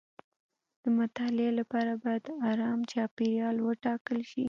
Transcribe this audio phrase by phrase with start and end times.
[0.83, 4.39] د مطالعې لپاره باید ارام چاپیریال وټاکل شي.